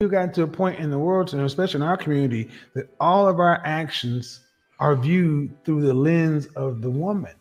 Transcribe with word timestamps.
we've 0.00 0.12
gotten 0.12 0.32
to 0.32 0.44
a 0.44 0.46
point 0.46 0.78
in 0.78 0.92
the 0.92 0.98
world, 0.98 1.34
and 1.34 1.42
especially 1.42 1.78
in 1.78 1.82
our 1.82 1.96
community, 1.96 2.48
that 2.72 2.88
all 3.00 3.26
of 3.26 3.40
our 3.40 3.60
actions 3.64 4.38
are 4.78 4.94
viewed 4.94 5.52
through 5.64 5.82
the 5.82 5.92
lens 5.92 6.46
of 6.54 6.82
the 6.82 6.90
woman 6.90 7.34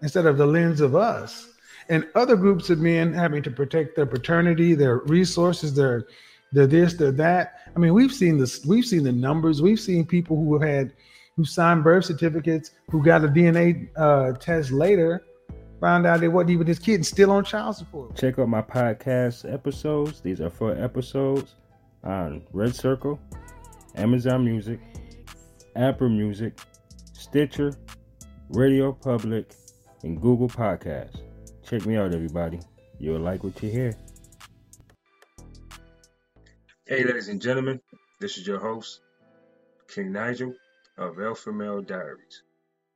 instead 0.00 0.24
of 0.24 0.38
the 0.38 0.46
lens 0.46 0.80
of 0.80 0.96
us. 0.96 1.50
And 1.90 2.08
other 2.14 2.34
groups 2.34 2.70
of 2.70 2.78
men 2.78 3.12
having 3.12 3.42
to 3.42 3.50
protect 3.50 3.94
their 3.94 4.06
paternity, 4.06 4.74
their 4.74 5.00
resources, 5.00 5.74
their 5.74 6.06
their 6.50 6.66
this, 6.66 6.94
their 6.94 7.12
that. 7.12 7.60
I 7.76 7.78
mean, 7.78 7.92
we've 7.92 8.12
seen 8.12 8.38
this, 8.38 8.64
we've 8.64 8.86
seen 8.86 9.02
the 9.02 9.12
numbers, 9.12 9.60
we've 9.60 9.78
seen 9.78 10.06
people 10.06 10.42
who 10.42 10.58
have 10.58 10.66
had 10.66 10.92
who 11.36 11.44
signed 11.44 11.84
birth 11.84 12.06
certificates, 12.06 12.70
who 12.90 13.04
got 13.04 13.22
a 13.22 13.28
DNA 13.28 13.90
uh, 13.96 14.32
test 14.38 14.70
later, 14.70 15.22
found 15.78 16.06
out 16.06 16.20
they 16.20 16.28
wasn't 16.28 16.52
even 16.52 16.66
his 16.66 16.78
kid 16.78 16.94
and 16.94 17.06
still 17.06 17.30
on 17.32 17.44
child 17.44 17.76
support. 17.76 18.16
Check 18.16 18.38
out 18.38 18.48
my 18.48 18.62
podcast 18.62 19.52
episodes. 19.52 20.22
These 20.22 20.40
are 20.40 20.48
four 20.48 20.72
episodes 20.72 21.52
on 22.06 22.42
Red 22.52 22.74
Circle, 22.74 23.18
Amazon 23.96 24.44
Music, 24.44 24.80
Apple 25.74 26.08
Music, 26.08 26.58
Stitcher, 27.12 27.72
Radio 28.50 28.92
Public, 28.92 29.52
and 30.02 30.20
Google 30.20 30.48
Podcasts. 30.48 31.20
Check 31.68 31.84
me 31.84 31.96
out, 31.96 32.14
everybody. 32.14 32.60
You'll 32.98 33.20
like 33.20 33.42
what 33.42 33.60
you 33.62 33.70
hear. 33.70 33.96
Hey, 36.86 37.02
ladies 37.02 37.28
and 37.28 37.42
gentlemen, 37.42 37.80
this 38.20 38.38
is 38.38 38.46
your 38.46 38.60
host, 38.60 39.00
King 39.92 40.12
Nigel 40.12 40.54
of 40.96 41.18
Alpha 41.20 41.50
Male 41.50 41.82
Diaries. 41.82 42.42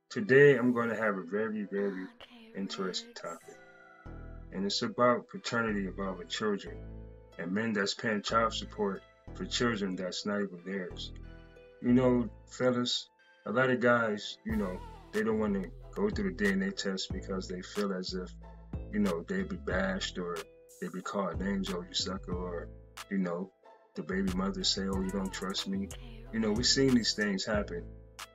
Today, 0.09 0.55
I'm 0.57 0.73
going 0.73 0.89
to 0.89 0.95
have 0.95 1.17
a 1.17 1.23
very, 1.23 1.67
very 1.69 2.05
interesting 2.55 3.13
topic, 3.13 3.57
and 4.53 4.65
it's 4.65 4.81
about 4.81 5.27
paternity 5.27 5.87
involving 5.87 6.29
children 6.29 6.77
and 7.37 7.51
men 7.51 7.73
that's 7.73 7.93
paying 7.93 8.21
child 8.21 8.53
support 8.53 9.01
for 9.35 9.45
children 9.45 9.95
that's 9.95 10.25
not 10.25 10.41
even 10.41 10.59
theirs. 10.65 11.11
You 11.81 11.93
know, 11.93 12.29
fellas, 12.47 13.09
a 13.45 13.51
lot 13.51 13.69
of 13.69 13.79
guys, 13.79 14.37
you 14.45 14.55
know, 14.55 14.79
they 15.11 15.23
don't 15.23 15.39
want 15.39 15.55
to 15.55 15.69
go 15.95 16.09
through 16.09 16.35
the 16.35 16.43
DNA 16.43 16.75
test 16.75 17.11
because 17.11 17.47
they 17.47 17.61
feel 17.61 17.93
as 17.93 18.13
if, 18.13 18.29
you 18.93 18.99
know, 18.99 19.23
they'd 19.27 19.49
be 19.49 19.57
bashed 19.57 20.17
or 20.17 20.37
they'd 20.79 20.91
be 20.91 21.01
called 21.01 21.39
names, 21.39 21.69
oh, 21.73 21.83
you 21.87 21.93
sucker, 21.93 22.33
or, 22.33 22.69
you 23.09 23.17
know, 23.17 23.51
the 23.95 24.03
baby 24.03 24.31
mother 24.33 24.63
say, 24.63 24.83
oh, 24.83 25.01
you 25.01 25.09
don't 25.09 25.33
trust 25.33 25.67
me. 25.67 25.89
You 26.31 26.39
know, 26.39 26.51
we've 26.51 26.65
seen 26.65 26.95
these 26.95 27.13
things 27.13 27.45
happen 27.45 27.83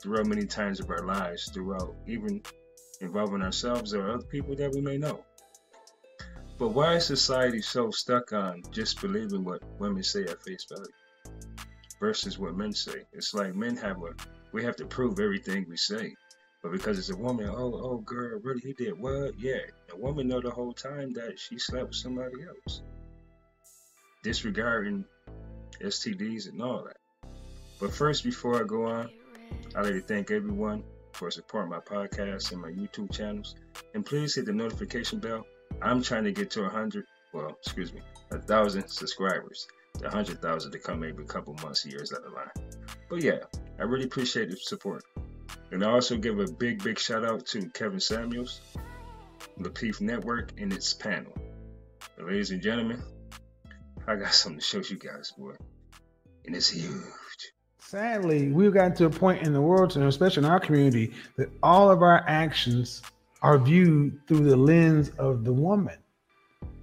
throughout 0.00 0.26
many 0.26 0.44
times 0.44 0.80
of 0.80 0.90
our 0.90 1.04
lives, 1.06 1.50
throughout 1.50 1.94
even 2.06 2.42
involving 3.00 3.42
ourselves 3.42 3.94
or 3.94 4.10
other 4.10 4.24
people 4.24 4.54
that 4.56 4.72
we 4.72 4.80
may 4.80 4.98
know. 4.98 5.24
But 6.58 6.70
why 6.70 6.94
is 6.94 7.04
society 7.04 7.60
so 7.60 7.90
stuck 7.90 8.32
on 8.32 8.62
just 8.70 9.02
believing 9.02 9.44
what 9.44 9.62
women 9.78 10.02
say 10.02 10.22
at 10.22 10.42
face 10.42 10.64
value 10.70 10.86
versus 12.00 12.38
what 12.38 12.56
men 12.56 12.72
say? 12.72 13.02
It's 13.12 13.34
like 13.34 13.54
men 13.54 13.76
have 13.76 13.98
a, 13.98 14.14
we 14.52 14.64
have 14.64 14.76
to 14.76 14.86
prove 14.86 15.20
everything 15.20 15.66
we 15.68 15.76
say. 15.76 16.14
But 16.62 16.72
because 16.72 16.98
it's 16.98 17.10
a 17.10 17.16
woman, 17.16 17.50
oh, 17.50 17.74
oh, 17.74 17.98
girl, 17.98 18.40
really, 18.42 18.60
he 18.60 18.72
did 18.72 18.98
what? 18.98 19.38
Yeah. 19.38 19.60
The 19.88 19.96
woman 19.96 20.28
know 20.28 20.40
the 20.40 20.50
whole 20.50 20.72
time 20.72 21.12
that 21.12 21.38
she 21.38 21.58
slept 21.58 21.88
with 21.88 21.96
somebody 21.96 22.36
else. 22.42 22.80
Disregarding 24.22 25.04
STDs 25.82 26.48
and 26.48 26.62
all 26.62 26.84
that. 26.84 26.96
But 27.78 27.92
first, 27.92 28.24
before 28.24 28.58
I 28.58 28.64
go 28.64 28.86
on, 28.86 29.10
I'd 29.74 29.84
like 29.84 29.92
to 29.92 30.00
thank 30.00 30.30
everyone 30.30 30.84
for 31.12 31.30
supporting 31.30 31.70
my 31.70 31.80
podcast 31.80 32.50
and 32.52 32.62
my 32.62 32.70
YouTube 32.70 33.12
channels. 33.12 33.54
And 33.94 34.06
please 34.06 34.34
hit 34.34 34.46
the 34.46 34.54
notification 34.54 35.20
bell 35.20 35.44
I'm 35.82 36.02
trying 36.02 36.24
to 36.24 36.32
get 36.32 36.50
to 36.52 36.62
100, 36.62 37.04
well, 37.32 37.50
excuse 37.50 37.92
me, 37.92 38.00
a 38.30 38.38
thousand 38.38 38.88
subscribers. 38.88 39.66
The 39.94 40.04
100,000 40.04 40.72
to 40.72 40.78
come 40.78 41.00
maybe 41.00 41.22
a 41.22 41.26
couple 41.26 41.54
months, 41.62 41.86
years 41.86 42.10
down 42.10 42.22
the 42.22 42.30
line. 42.30 42.70
But 43.08 43.22
yeah, 43.22 43.38
I 43.78 43.84
really 43.84 44.04
appreciate 44.04 44.50
the 44.50 44.56
support. 44.56 45.04
And 45.70 45.82
I 45.82 45.90
also 45.90 46.16
give 46.16 46.38
a 46.38 46.50
big, 46.50 46.82
big 46.82 46.98
shout 46.98 47.24
out 47.24 47.46
to 47.46 47.68
Kevin 47.70 48.00
Samuels, 48.00 48.60
Lapeef 49.58 50.00
Network, 50.00 50.52
and 50.58 50.72
its 50.72 50.92
panel. 50.92 51.32
Ladies 52.18 52.50
and 52.50 52.62
gentlemen, 52.62 53.02
I 54.06 54.16
got 54.16 54.32
something 54.32 54.60
to 54.60 54.64
show 54.64 54.78
you 54.78 54.98
guys, 54.98 55.32
boy. 55.36 55.54
And 56.44 56.54
it's 56.54 56.70
huge. 56.70 57.02
Sadly, 57.78 58.50
we've 58.50 58.72
gotten 58.72 58.94
to 58.96 59.06
a 59.06 59.10
point 59.10 59.42
in 59.42 59.52
the 59.52 59.60
world, 59.60 59.96
and 59.96 60.04
especially 60.04 60.44
in 60.44 60.50
our 60.50 60.60
community, 60.60 61.14
that 61.36 61.48
all 61.62 61.90
of 61.90 62.02
our 62.02 62.24
actions 62.26 63.02
are 63.42 63.58
viewed 63.58 64.18
through 64.26 64.48
the 64.48 64.56
lens 64.56 65.10
of 65.18 65.44
the 65.44 65.52
woman 65.52 65.98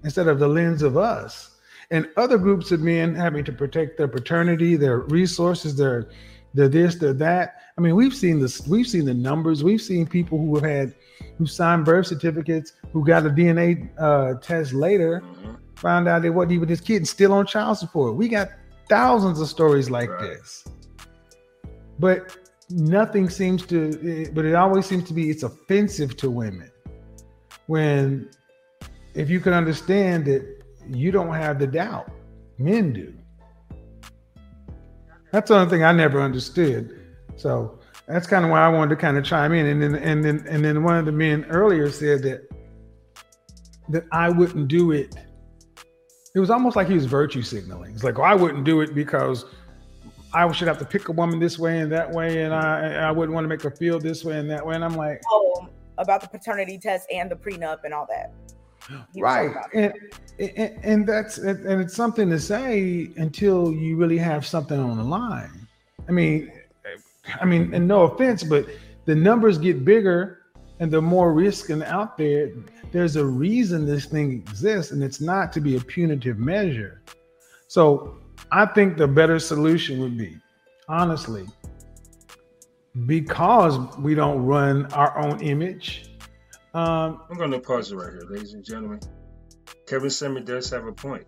instead 0.04 0.28
of 0.28 0.40
the 0.40 0.48
lens 0.48 0.82
of 0.82 0.98
us. 0.98 1.60
And 1.92 2.10
other 2.18 2.38
groups 2.38 2.72
of 2.72 2.82
men 2.82 3.14
having 3.14 3.44
to 3.46 3.52
protect 3.52 3.98
their 3.98 4.08
paternity, 4.08 4.76
their 4.76 5.00
resources, 5.00 5.76
their 5.76 6.10
their 6.54 6.68
this, 6.68 6.96
their 6.96 7.14
that. 7.14 7.56
I 7.78 7.82
mean, 7.82 7.96
we've 7.96 8.14
seen 8.14 8.40
this, 8.40 8.68
we've 8.68 8.88
seen 8.88 9.06
the 9.06 9.14
numbers, 9.14 9.64
we've 9.64 9.82
seen 9.82 10.06
people 10.06 10.38
who 10.38 10.56
have 10.56 10.64
had 10.64 10.96
who 11.38 11.48
signed 11.48 11.86
birth 11.86 12.08
certificates, 12.08 12.74
who 12.92 13.04
got 13.04 13.26
a 13.26 13.30
DNA 13.30 13.90
uh, 13.98 14.40
test 14.40 14.74
later, 14.74 15.22
mm-hmm. 15.22 15.56
found 15.76 16.08
out 16.08 16.22
they 16.22 16.30
wasn't 16.30 16.52
even 16.54 16.70
his 16.70 16.82
kid 16.82 16.98
and 16.98 17.08
still 17.08 17.34
on 17.34 17.46
child 17.46 17.78
support. 17.78 18.16
We 18.16 18.28
got 18.28 18.50
thousands 18.88 19.42
of 19.42 19.48
stories 19.48 19.90
like 19.90 20.10
right. 20.10 20.22
this. 20.22 20.66
But 22.00 22.38
nothing 22.74 23.30
seems 23.30 23.66
to 23.68 24.32
but 24.34 24.46
it 24.46 24.56
always 24.56 24.86
seems 24.86 25.04
to 25.06 25.14
be 25.14 25.30
it's 25.30 25.44
offensive 25.44 26.18
to 26.18 26.30
women. 26.30 26.72
When 27.68 28.30
if 29.14 29.30
you 29.30 29.40
can 29.40 29.54
understand 29.54 30.26
that 30.26 30.64
you 30.90 31.12
don't 31.12 31.34
have 31.34 31.60
the 31.60 31.68
doubt. 31.68 32.10
Men 32.58 32.94
do. 32.94 33.14
That's 35.32 35.50
the 35.50 35.56
only 35.56 35.70
thing 35.70 35.84
i 35.84 35.92
never 35.92 36.22
understood. 36.22 37.00
So 37.36 37.80
that's 38.08 38.28
kind 38.28 38.46
of 38.46 38.52
why 38.52 38.62
i 38.62 38.70
wanted 38.70 38.90
to 38.90 38.96
kind 38.96 39.18
of 39.18 39.24
chime 39.24 39.54
in. 39.54 39.66
And 39.66 39.82
then 39.82 39.96
and 39.96 40.24
then 40.24 40.46
and 40.48 40.64
then 40.64 40.84
one 40.84 40.98
of 40.98 41.06
the 41.06 41.12
men 41.12 41.46
earlier 41.46 41.90
said 41.90 42.24
that 42.24 42.48
that 43.90 44.06
i 44.12 44.30
wouldn't 44.30 44.68
do 44.68 44.92
it. 44.92 45.16
It 46.36 46.40
was 46.40 46.50
almost 46.50 46.76
like 46.76 46.88
he 46.88 46.96
was 46.96 47.06
virtue 47.06 47.44
signaling. 47.44 47.94
It's 47.94 48.04
like 48.04 48.20
i 48.20 48.34
wouldn't 48.34 48.64
do 48.64 48.82
it 48.82 48.96
because 48.96 49.46
I 50.34 50.52
should 50.52 50.68
have 50.68 50.80
to 50.80 50.86
pick 50.86 51.10
a 51.10 51.12
woman 51.12 51.40
this 51.40 51.60
way 51.60 51.80
and 51.80 51.92
that 51.92 52.10
way, 52.12 52.44
and 52.44 52.54
I 52.54 53.08
I 53.08 53.12
wouldn't 53.12 53.34
want 53.34 53.46
to 53.46 53.50
make 53.50 53.62
her 53.62 53.72
feel 53.72 54.00
this 54.00 54.24
way 54.24 54.38
and 54.38 54.50
that 54.50 54.66
way. 54.66 54.76
And 54.76 54.84
I'm 54.84 54.96
like, 54.96 55.22
oh, 55.32 55.70
about 55.98 56.22
the 56.22 56.28
paternity 56.28 56.78
test 56.78 57.08
and 57.12 57.30
the 57.30 57.36
prenup 57.36 57.84
and 57.84 57.94
all 57.94 58.08
that. 58.10 58.34
He 59.14 59.22
right, 59.22 59.56
and, 59.74 59.94
and 60.40 60.80
and 60.84 61.08
that's 61.08 61.38
and 61.38 61.82
it's 61.82 61.96
something 61.96 62.30
to 62.30 62.40
say 62.40 63.10
until 63.16 63.72
you 63.72 63.96
really 63.96 64.18
have 64.18 64.46
something 64.46 64.78
on 64.78 64.98
the 64.98 65.04
line. 65.04 65.68
I 66.10 66.12
mean, 66.12 66.52
I 67.40 67.46
mean, 67.46 67.74
and 67.74 67.88
no 67.88 68.04
offense, 68.04 68.44
but 68.44 68.68
the 69.06 69.16
numbers 69.16 69.58
get 69.58 69.86
bigger 69.86 70.40
and 70.80 70.92
the 70.92 71.02
more 71.02 71.34
risk 71.34 71.70
and 71.70 71.84
out 71.84 72.18
there, 72.18 72.52
there's 72.92 73.16
a 73.16 73.26
reason 73.26 73.86
this 73.86 74.06
thing 74.06 74.34
exists, 74.34 74.92
and 74.92 75.02
it's 75.02 75.22
not 75.22 75.54
to 75.54 75.62
be 75.62 75.78
a 75.78 75.80
punitive 75.80 76.40
measure. 76.40 77.02
So 77.68 78.18
I 78.56 78.68
think 78.68 78.98
the 78.98 79.08
better 79.08 79.40
solution 79.40 80.00
would 80.02 80.16
be, 80.16 80.38
honestly, 80.88 81.48
because 83.08 83.80
we 83.98 84.14
don't 84.14 84.46
run 84.46 84.94
our 84.94 85.18
own 85.18 85.42
image. 85.42 86.12
Um, 86.76 87.24
I'm 87.32 87.38
going 87.38 87.50
to 87.50 87.60
pause 87.60 87.92
it 87.92 87.96
right 87.96 88.12
here, 88.12 88.22
ladies 88.30 88.54
and 88.54 88.64
gentlemen. 88.64 89.00
Kevin 89.88 90.12
Simon 90.12 90.46
does 90.46 90.70
have 90.70 90.86
a 90.86 90.92
point. 90.92 91.26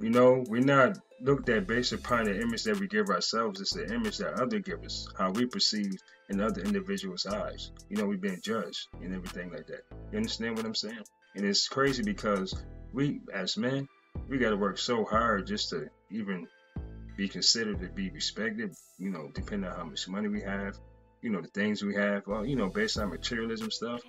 You 0.00 0.10
know, 0.10 0.44
we're 0.46 0.60
not 0.60 1.00
looked 1.20 1.48
at 1.48 1.66
based 1.66 1.92
upon 1.92 2.26
the 2.26 2.40
image 2.40 2.62
that 2.62 2.78
we 2.78 2.86
give 2.86 3.08
ourselves. 3.08 3.60
It's 3.60 3.74
the 3.74 3.92
image 3.92 4.18
that 4.18 4.34
other 4.34 4.60
give 4.60 4.84
us, 4.84 5.08
how 5.18 5.32
we 5.32 5.44
perceive 5.44 5.90
in 6.28 6.40
other 6.40 6.62
individuals' 6.62 7.26
eyes. 7.26 7.72
You 7.88 7.96
know, 7.96 8.06
we've 8.06 8.20
been 8.20 8.40
judged 8.40 8.86
and 9.02 9.12
everything 9.12 9.50
like 9.50 9.66
that. 9.66 9.82
You 10.12 10.18
understand 10.18 10.56
what 10.56 10.66
I'm 10.66 10.76
saying? 10.76 11.02
And 11.34 11.44
it's 11.44 11.66
crazy 11.66 12.04
because 12.04 12.54
we, 12.92 13.22
as 13.34 13.56
men, 13.56 13.88
we 14.28 14.38
got 14.38 14.50
to 14.50 14.56
work 14.56 14.78
so 14.78 15.04
hard 15.04 15.44
just 15.44 15.70
to 15.70 15.88
even 16.10 16.46
be 17.16 17.28
considered 17.28 17.80
to 17.80 17.88
be 17.88 18.10
respected, 18.10 18.74
you 18.98 19.10
know, 19.10 19.30
depending 19.34 19.70
on 19.70 19.76
how 19.76 19.84
much 19.84 20.08
money 20.08 20.28
we 20.28 20.40
have, 20.40 20.78
you 21.20 21.30
know, 21.30 21.40
the 21.40 21.48
things 21.48 21.82
we 21.82 21.94
have, 21.94 22.26
well, 22.26 22.44
you 22.44 22.56
know, 22.56 22.68
based 22.68 22.98
on 22.98 23.10
materialism 23.10 23.70
stuff. 23.70 24.00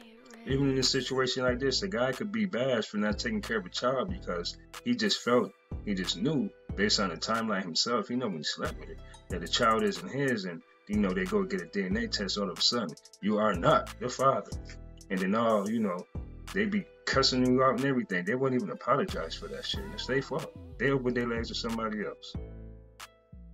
Even 0.45 0.69
in 0.69 0.77
a 0.77 0.83
situation 0.83 1.43
like 1.43 1.59
this, 1.59 1.81
a 1.81 1.87
guy 1.87 2.11
could 2.11 2.31
be 2.31 2.45
bashed 2.45 2.89
for 2.89 2.97
not 2.97 3.19
taking 3.19 3.41
care 3.41 3.57
of 3.57 3.65
a 3.65 3.69
child 3.69 4.09
because 4.09 4.57
he 4.85 4.95
just 4.95 5.21
felt, 5.21 5.51
he 5.85 5.93
just 5.93 6.17
knew, 6.17 6.49
based 6.75 6.99
on 6.99 7.09
the 7.09 7.17
timeline 7.17 7.63
himself, 7.63 8.07
he 8.07 8.15
know 8.15 8.27
when 8.27 8.37
he 8.37 8.43
slept 8.43 8.79
with 8.79 8.89
it, 8.89 8.99
that 9.29 9.41
the 9.41 9.47
child 9.47 9.83
isn't 9.83 10.09
his, 10.09 10.45
and 10.45 10.61
you 10.87 10.97
know 10.97 11.11
they 11.13 11.25
go 11.25 11.43
get 11.43 11.61
a 11.61 11.65
DNA 11.65 12.09
test 12.09 12.37
all 12.37 12.49
of 12.49 12.57
a 12.57 12.61
sudden. 12.61 12.95
You 13.21 13.37
are 13.37 13.53
not 13.53 13.93
the 13.99 14.07
father, 14.07 14.51
and 15.09 15.19
then 15.19 15.35
all 15.35 15.69
you 15.69 15.79
know, 15.79 16.05
they 16.53 16.65
be 16.65 16.85
cussing 17.09 17.45
you 17.45 17.63
out 17.63 17.77
and 17.77 17.85
everything. 17.85 18.23
They 18.23 18.35
wouldn't 18.35 18.61
even 18.61 18.71
apologize 18.71 19.35
for 19.35 19.47
that 19.47 19.65
shit. 19.65 19.83
It's 19.93 20.05
their 20.05 20.21
fault. 20.21 20.51
They 20.77 20.91
opened 20.91 21.17
their 21.17 21.27
legs 21.27 21.49
to 21.49 21.55
somebody 21.55 22.05
else. 22.05 22.35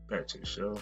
Back 0.10 0.28
to 0.28 0.38
the 0.40 0.46
show. 0.46 0.78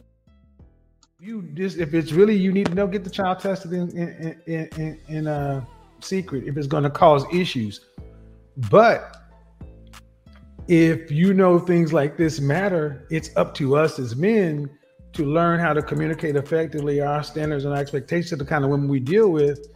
You 1.19 1.43
just 1.53 1.77
if 1.77 1.93
it's 1.93 2.11
really 2.11 2.35
you 2.35 2.51
need 2.51 2.65
to 2.65 2.73
know, 2.73 2.87
get 2.87 3.03
the 3.03 3.09
child 3.09 3.39
tested 3.39 3.71
in 3.71 3.89
in 3.97 4.41
in, 4.45 4.69
in, 4.77 4.99
in 5.07 5.27
uh, 5.27 5.63
secret 6.01 6.43
if 6.45 6.57
it's 6.57 6.67
going 6.67 6.83
to 6.83 6.89
cause 6.89 7.23
issues. 7.31 7.85
But 8.69 9.17
if 10.67 11.11
you 11.11 11.33
know 11.33 11.59
things 11.59 11.93
like 11.93 12.17
this 12.17 12.39
matter, 12.39 13.07
it's 13.09 13.29
up 13.35 13.53
to 13.55 13.77
us 13.77 13.99
as 13.99 14.15
men 14.15 14.69
to 15.13 15.25
learn 15.25 15.59
how 15.59 15.73
to 15.73 15.81
communicate 15.81 16.35
effectively 16.35 16.99
our 16.99 17.23
standards 17.23 17.65
and 17.65 17.73
our 17.73 17.79
expectations 17.79 18.33
of 18.33 18.39
the 18.39 18.45
kind 18.45 18.63
of 18.63 18.71
women 18.71 18.87
we 18.87 18.99
deal 18.99 19.29
with, 19.29 19.67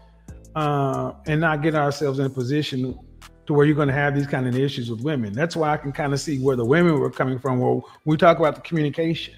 uh, 0.58 1.14
and 1.28 1.40
not 1.40 1.62
get 1.62 1.76
ourselves 1.76 2.18
in 2.18 2.26
a 2.26 2.30
position 2.30 2.98
to 3.46 3.54
where 3.54 3.64
you're 3.64 3.76
going 3.76 3.88
to 3.88 3.94
have 3.94 4.16
these 4.16 4.26
kind 4.26 4.48
of 4.48 4.58
issues 4.58 4.90
with 4.90 5.02
women. 5.02 5.32
That's 5.32 5.56
why 5.56 5.72
I 5.72 5.78
can 5.78 5.92
kind 5.92 6.14
of 6.14 6.20
see 6.20 6.40
where 6.40 6.56
the 6.56 6.66
women 6.66 7.00
were 7.00 7.12
coming 7.12 7.38
from. 7.38 7.60
Where 7.60 7.80
we 8.06 8.18
talk 8.18 8.40
about 8.40 8.56
the 8.56 8.62
communication, 8.62 9.36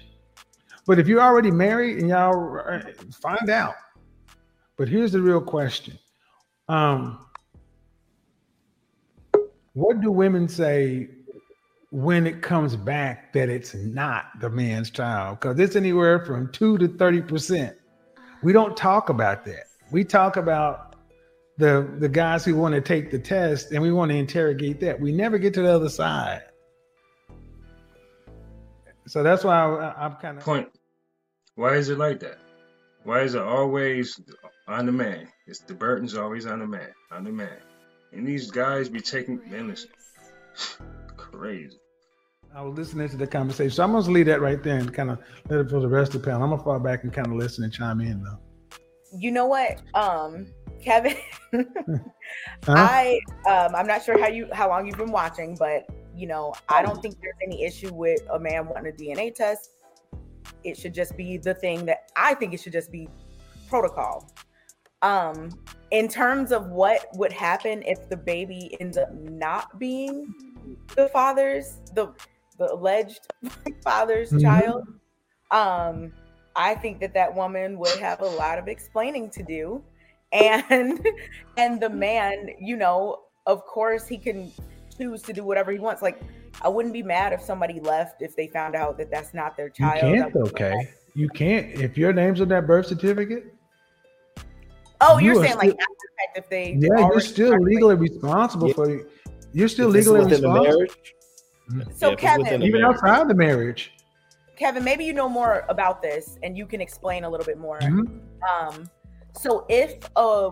but 0.86 0.98
if 0.98 1.06
you're 1.06 1.20
already 1.20 1.50
married 1.50 1.98
and 1.98 2.08
y'all 2.08 2.58
uh, 2.58 2.80
find 3.20 3.50
out. 3.50 3.74
But 4.78 4.88
here's 4.88 5.12
the 5.12 5.20
real 5.20 5.42
question: 5.42 5.98
um, 6.70 7.26
What 9.74 10.00
do 10.00 10.10
women 10.10 10.48
say 10.48 11.10
when 11.90 12.26
it 12.26 12.40
comes 12.40 12.76
back 12.76 13.30
that 13.34 13.50
it's 13.50 13.74
not 13.74 14.40
the 14.40 14.48
man's 14.48 14.90
child 14.90 15.38
because 15.38 15.58
it's 15.58 15.76
anywhere 15.76 16.24
from 16.24 16.50
2 16.52 16.78
to 16.78 16.88
30%. 16.88 17.74
We 18.42 18.52
don't 18.52 18.76
talk 18.76 19.08
about 19.08 19.44
that. 19.44 19.64
We 19.90 20.04
talk 20.04 20.36
about 20.36 20.89
the 21.60 21.88
the 21.98 22.08
guys 22.08 22.44
who 22.44 22.56
want 22.56 22.74
to 22.74 22.80
take 22.80 23.10
the 23.10 23.18
test 23.18 23.70
and 23.72 23.82
we 23.82 23.92
want 23.92 24.10
to 24.10 24.16
interrogate 24.16 24.80
that. 24.80 25.00
We 25.00 25.12
never 25.12 25.38
get 25.38 25.54
to 25.54 25.62
the 25.62 25.72
other 25.72 25.88
side. 25.88 26.42
So 29.06 29.22
that's 29.22 29.44
why 29.44 29.56
I, 29.56 30.06
am 30.06 30.16
kind 30.16 30.38
of 30.38 30.44
point. 30.44 30.68
Why 31.54 31.74
is 31.74 31.88
it 31.88 31.98
like 31.98 32.20
that? 32.20 32.38
Why 33.04 33.22
is 33.22 33.34
it 33.34 33.42
always 33.42 34.20
on 34.68 34.86
the 34.86 34.92
man? 34.92 35.28
It's 35.46 35.60
the 35.60 35.74
burden's 35.74 36.16
always 36.16 36.46
on 36.46 36.60
the 36.60 36.66
man, 36.66 36.92
on 37.10 37.24
the 37.24 37.32
man. 37.32 37.58
And 38.12 38.26
these 38.26 38.50
guys 38.50 38.88
be 38.88 39.00
taking 39.00 39.40
man, 39.50 39.68
listen 39.68 39.90
crazy. 41.16 41.78
I 42.54 42.62
was 42.62 42.76
listening 42.76 43.08
to 43.08 43.16
the 43.16 43.26
conversation. 43.26 43.70
So 43.70 43.84
I'm 43.84 43.92
going 43.92 44.04
to 44.04 44.10
leave 44.10 44.26
that 44.26 44.40
right 44.40 44.62
there 44.62 44.78
and 44.78 44.92
kind 44.92 45.10
of 45.10 45.18
let 45.48 45.60
it 45.60 45.70
for 45.70 45.80
the 45.80 45.88
rest 45.88 46.14
of 46.14 46.22
the 46.22 46.26
panel. 46.26 46.42
I'm 46.42 46.48
going 46.50 46.58
to 46.58 46.64
fall 46.64 46.80
back 46.80 47.04
and 47.04 47.12
kind 47.12 47.28
of 47.28 47.34
listen 47.34 47.62
and 47.62 47.72
chime 47.72 48.00
in 48.00 48.22
though. 48.22 48.38
You 49.16 49.32
know 49.32 49.46
what? 49.46 49.80
Um, 49.94 50.46
Kevin, 50.82 51.16
huh? 51.52 51.98
I 52.68 53.20
um, 53.48 53.74
I'm 53.74 53.86
not 53.86 54.02
sure 54.02 54.18
how 54.20 54.28
you 54.28 54.48
how 54.52 54.68
long 54.68 54.86
you've 54.86 54.98
been 54.98 55.12
watching, 55.12 55.56
but 55.56 55.86
you 56.14 56.26
know, 56.26 56.54
I 56.68 56.82
don't 56.82 57.00
think 57.00 57.16
there's 57.20 57.34
any 57.44 57.64
issue 57.64 57.92
with 57.92 58.20
a 58.32 58.38
man 58.38 58.66
wanting 58.66 58.92
a 58.92 58.96
DNA 58.96 59.34
test. 59.34 59.70
It 60.64 60.76
should 60.76 60.94
just 60.94 61.16
be 61.16 61.38
the 61.38 61.54
thing 61.54 61.86
that 61.86 62.10
I 62.16 62.34
think 62.34 62.52
it 62.52 62.60
should 62.60 62.72
just 62.72 62.92
be 62.92 63.08
protocol. 63.68 64.30
Um, 65.02 65.50
in 65.90 66.08
terms 66.08 66.52
of 66.52 66.68
what 66.68 67.06
would 67.14 67.32
happen 67.32 67.82
if 67.84 68.08
the 68.08 68.16
baby 68.16 68.76
ends 68.80 68.96
up 68.96 69.12
not 69.14 69.78
being 69.78 70.34
the 70.94 71.08
father's 71.08 71.78
the 71.94 72.12
the 72.58 72.72
alleged 72.72 73.20
father's 73.84 74.30
mm-hmm. 74.30 74.42
child 74.42 74.86
um 75.50 76.12
i 76.54 76.74
think 76.74 77.00
that 77.00 77.14
that 77.14 77.34
woman 77.34 77.78
would 77.78 77.98
have 77.98 78.20
a 78.20 78.26
lot 78.26 78.58
of 78.58 78.68
explaining 78.68 79.30
to 79.30 79.42
do 79.42 79.82
and 80.32 81.06
and 81.56 81.80
the 81.80 81.88
man 81.88 82.50
you 82.60 82.76
know 82.76 83.20
of 83.46 83.64
course 83.64 84.06
he 84.06 84.18
can 84.18 84.50
choose 84.96 85.22
to 85.22 85.32
do 85.32 85.44
whatever 85.44 85.72
he 85.72 85.78
wants 85.78 86.02
like 86.02 86.20
i 86.62 86.68
wouldn't 86.68 86.94
be 86.94 87.02
mad 87.02 87.32
if 87.32 87.40
somebody 87.40 87.80
left 87.80 88.22
if 88.22 88.36
they 88.36 88.46
found 88.46 88.74
out 88.74 88.96
that 88.98 89.10
that's 89.10 89.34
not 89.34 89.56
their 89.56 89.68
child 89.68 90.14
you 90.14 90.22
can't 90.22 90.36
okay 90.36 90.88
you 91.14 91.28
can't 91.30 91.66
if 91.80 91.96
your 91.96 92.12
name's 92.12 92.40
on 92.40 92.48
that 92.48 92.66
birth 92.66 92.86
certificate 92.86 93.54
oh 95.00 95.18
you 95.18 95.32
are 95.32 95.44
saying 95.44 95.58
still, 95.58 95.58
like 95.58 95.76
if 96.36 96.48
they 96.48 96.76
yeah 96.78 96.98
you're 96.98 97.20
still 97.20 97.58
legally 97.58 97.94
responsible 97.94 98.68
yeah. 98.68 98.74
for 98.74 99.00
you're 99.52 99.68
still 99.68 99.88
legally 99.88 100.24
responsible. 100.24 100.86
So 101.94 102.10
yeah, 102.10 102.16
Kevin, 102.16 102.62
even 102.62 102.84
outside 102.84 103.28
the 103.28 103.34
marriage. 103.34 103.92
Kevin, 104.56 104.84
maybe 104.84 105.04
you 105.04 105.12
know 105.12 105.28
more 105.28 105.64
about 105.68 106.02
this 106.02 106.38
and 106.42 106.56
you 106.56 106.66
can 106.66 106.80
explain 106.80 107.24
a 107.24 107.30
little 107.30 107.46
bit 107.46 107.58
more. 107.58 107.78
Mm-hmm. 107.78 108.76
Um, 108.76 108.90
so 109.36 109.66
if 109.68 109.98
a 110.16 110.50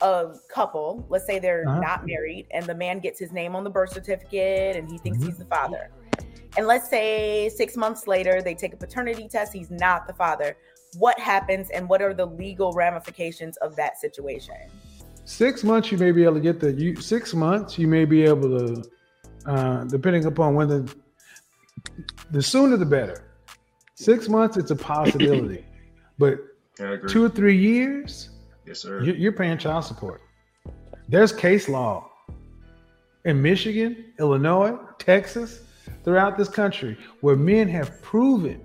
a 0.00 0.34
couple, 0.48 1.04
let's 1.08 1.26
say 1.26 1.38
they're 1.38 1.68
uh-huh. 1.68 1.80
not 1.80 2.06
married, 2.06 2.46
and 2.52 2.64
the 2.66 2.74
man 2.74 3.00
gets 3.00 3.18
his 3.18 3.32
name 3.32 3.56
on 3.56 3.64
the 3.64 3.70
birth 3.70 3.92
certificate 3.92 4.76
and 4.76 4.88
he 4.88 4.98
thinks 4.98 5.18
mm-hmm. 5.18 5.28
he's 5.28 5.38
the 5.38 5.44
father, 5.46 5.90
and 6.56 6.66
let's 6.66 6.88
say 6.88 7.48
six 7.48 7.76
months 7.76 8.06
later 8.06 8.40
they 8.42 8.54
take 8.54 8.72
a 8.72 8.76
paternity 8.76 9.28
test, 9.28 9.52
he's 9.52 9.70
not 9.70 10.06
the 10.06 10.14
father. 10.14 10.56
What 10.98 11.18
happens, 11.18 11.68
and 11.70 11.88
what 11.88 12.00
are 12.00 12.14
the 12.14 12.26
legal 12.26 12.72
ramifications 12.72 13.56
of 13.58 13.76
that 13.76 13.98
situation? 13.98 14.56
Six 15.24 15.62
months, 15.62 15.92
you 15.92 15.98
may 15.98 16.10
be 16.10 16.24
able 16.24 16.34
to 16.34 16.40
get 16.40 16.58
the 16.58 16.72
you. 16.72 16.96
Six 16.96 17.34
months, 17.34 17.78
you 17.78 17.86
may 17.86 18.06
be 18.06 18.22
able 18.22 18.58
to 18.58 18.90
uh, 19.46 19.84
depending 19.84 20.24
upon 20.24 20.54
when 20.54 20.68
the 20.68 20.94
the 22.30 22.42
sooner 22.42 22.76
the 22.76 22.86
better. 22.86 23.24
Six 23.94 24.28
months, 24.28 24.56
it's 24.56 24.70
a 24.70 24.76
possibility, 24.76 25.64
but 26.18 26.38
two 27.08 27.24
or 27.24 27.28
three 27.28 27.56
years, 27.56 28.30
yes, 28.66 28.80
sir, 28.80 29.02
you're 29.02 29.32
paying 29.32 29.58
child 29.58 29.84
support. 29.84 30.22
There's 31.08 31.32
case 31.32 31.68
law 31.68 32.10
in 33.24 33.40
Michigan, 33.40 34.12
Illinois, 34.18 34.78
Texas, 34.98 35.62
throughout 36.04 36.38
this 36.38 36.48
country 36.48 36.96
where 37.20 37.36
men 37.36 37.68
have 37.68 38.00
proven 38.02 38.60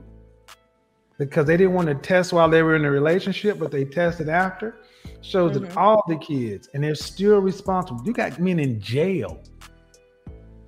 because 1.18 1.46
they 1.46 1.58
didn't 1.58 1.74
want 1.74 1.88
to 1.88 1.96
test 1.96 2.34
while 2.34 2.50
they 2.50 2.64
were 2.64 2.76
in 2.76 2.86
a 2.86 2.92
relationship, 2.92 3.60
but 3.60 3.72
they 3.72 3.86
tested 3.86 4.30
after, 4.30 4.78
shows 5.22 5.54
mm-hmm. 5.54 5.66
that 5.66 5.78
all 5.78 6.04
the 6.08 6.18
kids 6.18 6.70
and 6.74 6.84
they're 6.84 6.96
still 6.96 7.40
responsible. 7.40 8.02
You 8.06 8.14
got 8.14 8.40
men 8.40 8.60
in 8.60 8.80
jail 8.80 9.42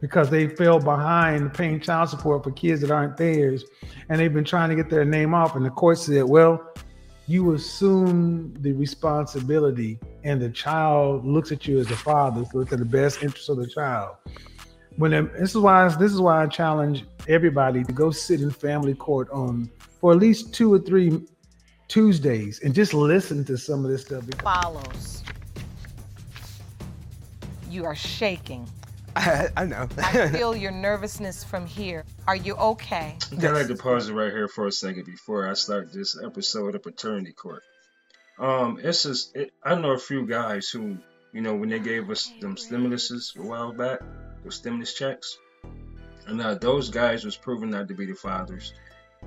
because 0.01 0.29
they 0.29 0.47
fell 0.47 0.79
behind 0.79 1.53
paying 1.53 1.79
child 1.79 2.09
support 2.09 2.43
for 2.43 2.51
kids 2.51 2.81
that 2.81 2.91
aren't 2.91 3.17
theirs, 3.17 3.63
and 4.09 4.19
they've 4.19 4.33
been 4.33 4.43
trying 4.43 4.69
to 4.69 4.75
get 4.75 4.89
their 4.89 5.05
name 5.05 5.33
off. 5.33 5.55
And 5.55 5.65
the 5.65 5.71
court 5.71 5.97
said, 5.97 6.23
"Well, 6.25 6.73
you 7.27 7.53
assume 7.53 8.53
the 8.59 8.71
responsibility, 8.73 9.99
and 10.23 10.41
the 10.41 10.49
child 10.49 11.25
looks 11.25 11.51
at 11.51 11.67
you 11.67 11.79
as 11.79 11.87
the 11.87 11.95
father, 11.95 12.45
so 12.51 12.59
it's 12.59 12.71
in 12.71 12.79
the 12.79 12.85
best 12.85 13.23
interest 13.23 13.49
of 13.49 13.57
the 13.57 13.67
child." 13.67 14.15
When 14.97 15.11
this 15.11 15.51
is 15.51 15.57
why 15.57 15.87
this 15.95 16.13
is 16.13 16.21
why 16.21 16.43
I 16.43 16.47
challenge 16.47 17.05
everybody 17.27 17.83
to 17.83 17.91
go 17.91 18.11
sit 18.11 18.41
in 18.41 18.51
family 18.51 18.93
court 18.93 19.29
on 19.31 19.69
for 19.99 20.13
at 20.13 20.19
least 20.19 20.53
two 20.53 20.73
or 20.73 20.79
three 20.79 21.21
Tuesdays 21.87 22.61
and 22.63 22.73
just 22.73 22.93
listen 22.93 23.43
to 23.45 23.57
some 23.57 23.83
of 23.83 23.91
this 23.91 24.03
stuff. 24.03 24.23
Follows. 24.41 25.23
You 27.69 27.85
are 27.85 27.95
shaking. 27.95 28.67
I, 29.15 29.49
I 29.57 29.65
know. 29.65 29.87
I 29.97 30.29
feel 30.29 30.55
your 30.55 30.71
nervousness 30.71 31.43
from 31.43 31.65
here. 31.65 32.05
Are 32.27 32.35
you 32.35 32.55
okay? 32.55 33.17
I'd 33.31 33.43
like 33.43 33.67
to 33.67 33.75
pause 33.75 34.09
it 34.09 34.13
right 34.13 34.31
here 34.31 34.47
for 34.47 34.67
a 34.67 34.71
second 34.71 35.05
before 35.05 35.47
I 35.49 35.53
start 35.53 35.93
this 35.93 36.17
episode 36.21 36.75
of 36.75 36.83
Paternity 36.83 37.33
Court. 37.33 37.63
Um, 38.37 38.79
it's 38.81 39.03
just 39.03 39.35
it, 39.35 39.51
I 39.63 39.75
know 39.75 39.91
a 39.91 39.99
few 39.99 40.25
guys 40.25 40.69
who, 40.69 40.97
you 41.31 41.41
know, 41.41 41.55
when 41.55 41.69
they 41.69 41.79
gave 41.79 42.09
us 42.09 42.31
them 42.41 42.55
stimuluses 42.55 43.37
a 43.37 43.41
while 43.41 43.71
back, 43.71 43.99
those 44.43 44.55
stimulus 44.55 44.93
checks, 44.93 45.37
and 46.27 46.41
uh, 46.41 46.55
those 46.55 46.89
guys 46.89 47.23
was 47.23 47.37
proven 47.37 47.69
not 47.69 47.87
to 47.87 47.93
be 47.93 48.05
the 48.05 48.13
fathers 48.13 48.73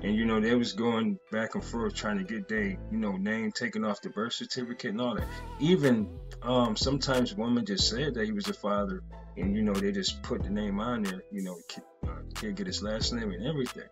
and 0.01 0.15
you 0.15 0.25
know 0.25 0.39
they 0.39 0.55
was 0.55 0.73
going 0.73 1.19
back 1.31 1.55
and 1.55 1.63
forth 1.63 1.93
trying 1.93 2.17
to 2.17 2.23
get 2.23 2.47
their 2.47 2.77
you 2.91 2.97
know 2.97 3.17
name 3.17 3.51
taken 3.51 3.83
off 3.83 4.01
the 4.01 4.09
birth 4.09 4.33
certificate 4.33 4.91
and 4.91 5.01
all 5.01 5.15
that. 5.15 5.27
Even 5.59 6.09
um 6.41 6.75
sometimes 6.75 7.35
women 7.35 7.65
just 7.65 7.89
said 7.89 8.13
that 8.13 8.25
he 8.25 8.31
was 8.31 8.45
the 8.45 8.53
father 8.53 9.01
and 9.37 9.55
you 9.55 9.61
know 9.61 9.73
they 9.73 9.91
just 9.91 10.21
put 10.23 10.43
the 10.43 10.49
name 10.49 10.79
on 10.79 11.03
there 11.03 11.21
you 11.31 11.43
know 11.43 11.55
kid, 11.67 11.83
uh, 12.07 12.51
get 12.51 12.67
his 12.67 12.81
last 12.81 13.13
name 13.13 13.31
and 13.31 13.45
everything. 13.45 13.87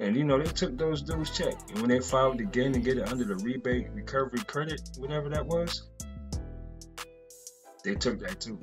And 0.00 0.16
you 0.16 0.24
know 0.24 0.38
they 0.38 0.50
took 0.50 0.76
those 0.78 1.02
dudes 1.02 1.36
check. 1.36 1.54
And 1.70 1.80
when 1.80 1.88
they 1.88 2.00
filed 2.00 2.40
again 2.40 2.72
to 2.72 2.78
get 2.78 2.98
it 2.98 3.08
under 3.08 3.24
the 3.24 3.36
rebate 3.36 3.90
recovery 3.92 4.40
credit 4.40 4.80
whatever 4.98 5.28
that 5.30 5.46
was 5.46 5.88
they 7.84 7.94
took 7.94 8.20
that 8.20 8.40
too 8.40 8.60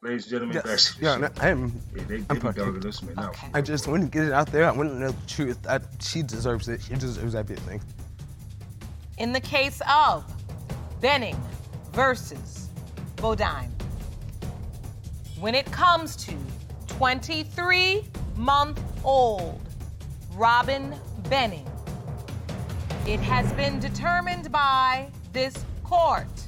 Ladies 0.00 0.24
and 0.26 0.30
gentlemen, 0.30 0.62
yes. 0.64 0.96
yeah, 1.00 1.16
no, 1.16 1.28
I'm. 1.40 1.72
Yeah, 1.96 2.04
they, 2.06 2.24
I'm 2.30 2.38
dogging 2.38 2.78
this 2.78 3.02
man 3.02 3.18
out. 3.18 3.34
I 3.52 3.60
just 3.60 3.88
want 3.88 4.04
to 4.04 4.08
get 4.08 4.26
it 4.26 4.32
out 4.32 4.46
there. 4.52 4.64
I 4.64 4.70
want 4.70 4.90
to 4.90 4.96
know 4.96 5.10
the 5.10 5.26
truth. 5.26 5.58
I, 5.68 5.80
she 5.98 6.22
deserves 6.22 6.68
it. 6.68 6.82
She 6.82 6.94
deserves 6.94 7.34
everything. 7.34 7.80
In 9.18 9.32
the 9.32 9.40
case 9.40 9.82
of 9.92 10.24
Benning 11.00 11.36
versus 11.92 12.68
Bodine, 13.16 13.72
when 15.40 15.56
it 15.56 15.66
comes 15.72 16.14
to 16.26 16.34
23 16.86 18.04
month 18.36 18.80
old 19.02 19.60
Robin 20.34 20.94
Benning, 21.28 21.66
it 23.04 23.18
has 23.18 23.52
been 23.54 23.80
determined 23.80 24.52
by 24.52 25.10
this 25.32 25.64
court 25.82 26.47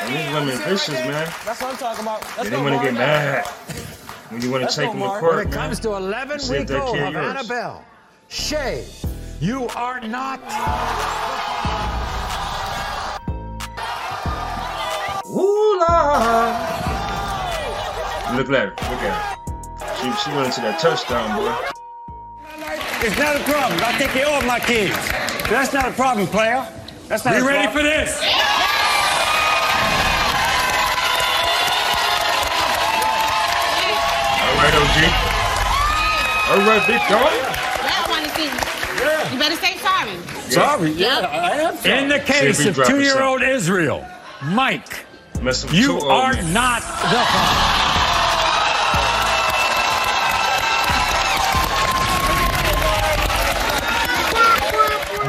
And 0.00 0.14
these 0.14 0.32
women 0.32 0.58
vicious, 0.68 0.94
man. 0.94 1.32
That's 1.44 1.60
what 1.60 1.72
I'm 1.72 1.76
talking 1.76 2.02
about. 2.04 2.22
Let's 2.36 2.50
They 2.50 2.56
go, 2.56 2.62
want 2.62 2.76
to 2.80 2.82
get 2.84 2.94
mad 2.94 3.46
when 4.30 4.40
you 4.42 4.50
want 4.50 4.68
to 4.68 4.74
take 4.74 4.86
them 4.90 4.98
to 5.00 5.06
Mark. 5.06 5.20
court, 5.20 5.36
When 5.36 5.46
it 5.46 5.50
man. 5.50 5.58
comes 5.58 5.80
to 5.80 5.94
11 5.94 6.38
See 6.38 6.54
if 6.54 6.68
week 6.70 6.78
old 6.78 6.94
kill 6.96 7.12
yours. 7.12 7.16
Annabelle, 7.36 7.84
Shay, 8.28 8.84
you 9.40 9.66
are 9.68 10.00
not. 10.00 10.40
Ooh, 15.26 15.78
Lord. 15.78 16.54
Look 18.36 18.48
at 18.48 18.54
her. 18.54 18.70
Look 18.70 19.02
at 19.02 19.12
her. 19.12 19.36
She, 19.96 20.12
she 20.24 20.30
went 20.36 20.46
into 20.46 20.60
that 20.62 20.78
touchdown, 20.80 21.36
boy. 21.36 21.54
It's 23.00 23.18
not 23.18 23.36
a 23.36 23.40
problem. 23.44 23.78
I'll 23.82 23.98
take 23.98 24.10
care 24.10 24.26
of 24.28 24.44
my 24.46 24.58
kids. 24.60 24.94
That's 25.48 25.72
not 25.72 25.88
a 25.88 25.92
problem, 25.92 26.26
player. 26.28 26.66
That's 27.08 27.24
not 27.24 27.34
We 27.34 27.40
a 27.40 27.44
ready 27.44 27.64
problem. 27.68 27.84
for 27.84 27.88
this? 27.88 28.47
All 36.50 36.56
right, 36.60 36.86
big 36.86 37.00
dog. 37.10 37.28
I 37.30 38.06
want 38.08 38.24
to 38.24 38.30
see. 38.32 38.44
You 39.34 39.38
better 39.38 39.56
say 39.56 39.76
sorry. 39.76 40.16
Sorry. 40.50 40.92
Yeah, 40.92 41.28
I 41.30 41.50
am 41.60 41.76
sorry. 41.76 42.02
In 42.02 42.08
the 42.08 42.20
case 42.20 42.56
See 42.56 42.70
if 42.70 42.76
we 42.78 42.84
of 42.84 42.88
two-year-old 42.88 43.42
Israel, 43.42 44.06
Mike, 44.44 45.04
you 45.70 45.98
are 45.98 46.32
men. 46.32 46.52
not 46.54 46.80
the 46.80 47.18
father. 47.18 47.78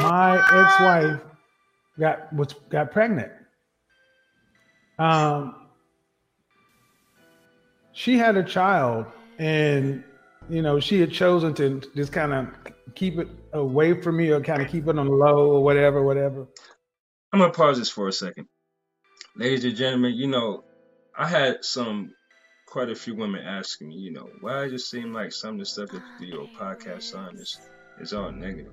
my 0.02 0.36
ex-wife 0.36 1.20
got 1.98 2.32
was 2.32 2.54
got 2.70 2.92
pregnant. 2.92 3.30
Um, 4.98 5.54
she 7.92 8.16
had 8.16 8.36
a 8.36 8.42
child, 8.42 9.06
and 9.38 10.02
you 10.50 10.62
know 10.62 10.80
she 10.80 11.00
had 11.00 11.12
chosen 11.12 11.54
to 11.54 11.80
just 11.94 12.12
kind 12.12 12.32
of 12.32 12.48
keep 12.94 13.18
it 13.18 13.28
away 13.52 14.00
from 14.00 14.16
me, 14.16 14.30
or 14.30 14.40
kind 14.40 14.62
of 14.62 14.68
keep 14.68 14.86
it 14.88 14.98
on 14.98 15.06
the 15.06 15.12
low, 15.12 15.52
or 15.52 15.64
whatever, 15.64 16.02
whatever. 16.02 16.46
I'm 17.32 17.40
gonna 17.40 17.52
pause 17.52 17.78
this 17.78 17.90
for 17.90 18.08
a 18.08 18.12
second. 18.12 18.46
Ladies 19.36 19.64
and 19.64 19.76
gentlemen, 19.76 20.14
you 20.14 20.26
know, 20.26 20.64
I 21.16 21.26
had 21.26 21.64
some 21.64 22.12
quite 22.66 22.88
a 22.88 22.94
few 22.94 23.14
women 23.14 23.44
asking 23.44 23.88
me, 23.88 23.96
you 23.96 24.12
know, 24.12 24.28
why 24.40 24.62
does 24.62 24.72
just 24.72 24.90
seem 24.90 25.12
like 25.12 25.32
some 25.32 25.54
of 25.54 25.58
the 25.60 25.66
stuff 25.66 25.90
that 25.90 26.02
do 26.18 26.26
your 26.26 26.46
podcast 26.58 27.16
on 27.16 27.36
is 27.36 27.58
is 28.00 28.12
all 28.12 28.32
negative? 28.32 28.72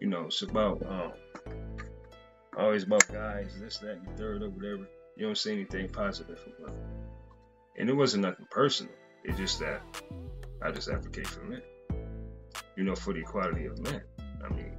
You 0.00 0.08
know, 0.08 0.26
it's 0.26 0.42
about 0.42 0.82
um 0.86 1.12
always 2.56 2.84
about 2.84 3.06
guys, 3.08 3.52
this, 3.60 3.78
that, 3.78 3.98
and 3.98 4.06
the 4.08 4.16
third 4.16 4.42
or 4.42 4.50
whatever. 4.50 4.88
You 5.16 5.26
don't 5.26 5.38
see 5.38 5.52
anything 5.52 5.88
positive 5.88 6.44
about 6.58 6.74
it. 6.74 6.82
And 7.78 7.88
it 7.88 7.94
wasn't 7.94 8.22
nothing 8.22 8.46
personal. 8.50 8.92
It's 9.24 9.38
just 9.38 9.60
that 9.60 9.82
I 10.62 10.70
just 10.70 10.88
advocate 10.88 11.26
for 11.26 11.44
men. 11.44 11.62
You 12.76 12.84
know, 12.84 12.94
for 12.94 13.12
the 13.12 13.20
equality 13.20 13.66
of 13.66 13.78
men. 13.80 14.02
I 14.44 14.52
mean, 14.54 14.76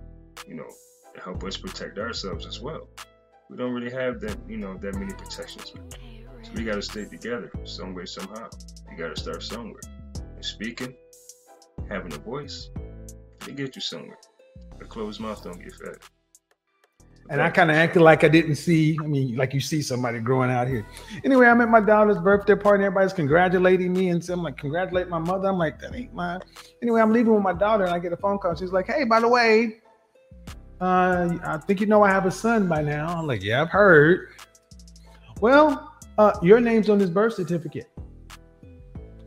you 0.48 0.55
know, 0.55 0.67
to 1.15 1.21
help 1.21 1.43
us 1.43 1.57
protect 1.57 1.98
ourselves 1.98 2.45
as 2.45 2.59
well. 2.59 2.88
We 3.50 3.57
don't 3.57 3.74
really 3.74 3.91
have 3.91 4.19
that, 4.21 4.38
you 4.48 4.57
know, 4.57 4.77
that 4.77 4.95
many 4.95 5.13
protections. 5.13 5.74
So 6.43 6.51
we 6.55 6.63
gotta 6.63 6.81
stay 6.81 7.05
together 7.05 7.51
some 7.65 7.93
way, 7.93 8.05
somehow. 8.05 8.50
You 8.89 8.98
gotta 8.98 9.19
start 9.19 9.43
somewhere. 9.43 9.81
And 10.15 10.45
speaking, 10.45 10.95
having 11.89 12.13
a 12.13 12.17
voice, 12.17 12.69
they 13.45 13.53
get 13.53 13.75
you 13.75 13.81
somewhere. 13.81 14.17
A 14.79 14.86
closed 14.86 15.19
mouth 15.19 15.43
don't 15.43 15.62
get 15.62 15.74
fed. 15.74 15.98
And 17.29 17.43
I 17.43 17.51
kind 17.51 17.69
of 17.69 17.77
acted 17.77 18.01
like 18.01 18.24
I 18.24 18.27
didn't 18.27 18.55
see. 18.55 18.98
I 19.03 19.05
mean, 19.05 19.36
like 19.36 19.53
you 19.53 19.59
see 19.59 19.83
somebody 19.83 20.19
growing 20.19 20.50
out 20.50 20.67
here. 20.67 20.83
Anyway, 21.24 21.45
I'm 21.45 21.62
at 21.62 21.69
my 21.69 21.79
daughter's 21.79 22.17
birthday 22.17 22.55
party. 22.55 22.83
Everybody's 22.83 23.13
congratulating 23.13 23.93
me, 23.93 24.09
and 24.09 24.24
so 24.24 24.33
I'm 24.33 24.41
like, 24.41 24.57
congratulate 24.57 25.09
my 25.09 25.19
mother. 25.19 25.48
I'm 25.48 25.59
like, 25.59 25.79
that 25.81 25.95
ain't 25.95 26.12
mine. 26.12 26.41
Anyway, 26.81 27.00
I'm 27.00 27.13
leaving 27.13 27.33
with 27.33 27.43
my 27.43 27.53
daughter, 27.53 27.86
and 27.86 27.93
I 27.93 28.00
get 28.00 28.13
a 28.13 28.17
phone 28.17 28.39
call. 28.39 28.55
She's 28.55 28.71
like, 28.71 28.88
hey, 28.88 29.03
by 29.03 29.19
the 29.19 29.27
way, 29.27 29.77
uh, 30.81 31.38
I 31.43 31.57
think 31.57 31.81
you 31.81 31.86
know 31.86 32.01
I 32.01 32.09
have 32.09 32.25
a 32.25 32.31
son 32.31 32.67
by 32.67 32.81
now. 32.81 33.19
I'm 33.19 33.27
like, 33.27 33.43
yeah, 33.43 33.62
I've 33.62 33.69
heard. 33.69 34.29
Well, 35.39 35.93
uh, 36.17 36.33
your 36.41 36.59
name's 36.59 36.89
on 36.89 37.00
his 37.00 37.12
birth 37.12 37.36
certificate, 37.36 37.91